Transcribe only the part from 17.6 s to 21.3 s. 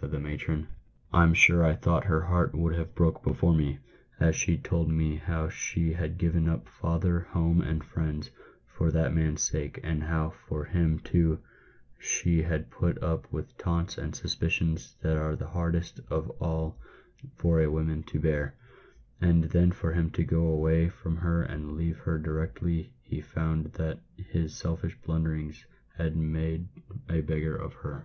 a woman to bear; and then for him to go away from